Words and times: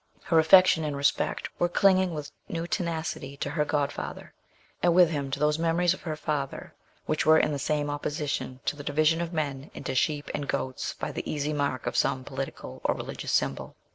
Her 0.23 0.39
affection 0.39 0.83
and 0.83 0.97
respect 0.97 1.47
were 1.59 1.69
clinging 1.69 2.15
with 2.15 2.31
new 2.49 2.65
tenacity 2.65 3.37
to 3.37 3.51
her 3.51 3.63
godfather, 3.63 4.33
and 4.81 4.95
with 4.95 5.11
him 5.11 5.29
to 5.29 5.39
those 5.39 5.59
memories 5.59 5.93
of 5.93 6.01
her 6.01 6.15
father 6.15 6.73
which 7.05 7.23
were 7.23 7.37
in 7.37 7.51
the 7.51 7.59
same 7.59 7.87
opposition 7.87 8.61
to 8.65 8.75
the 8.75 8.83
division 8.83 9.21
of 9.21 9.31
men 9.31 9.69
into 9.75 9.93
sheep 9.93 10.31
and 10.33 10.47
goats 10.47 10.95
by 10.95 11.11
the 11.11 11.29
easy 11.31 11.53
mark 11.53 11.85
of 11.85 11.95
some 11.95 12.23
political 12.23 12.81
or 12.83 12.95
religious 12.95 13.31
symbol. 13.31 13.75